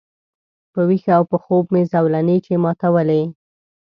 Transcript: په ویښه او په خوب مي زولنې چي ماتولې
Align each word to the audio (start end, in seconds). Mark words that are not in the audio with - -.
په 0.73 0.81
ویښه 0.87 1.11
او 1.17 1.23
په 1.31 1.37
خوب 1.43 1.63
مي 1.73 1.83
زولنې 1.93 2.37
چي 2.45 2.53
ماتولې 2.63 3.23